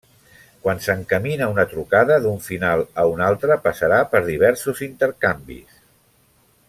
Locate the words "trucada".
1.73-2.17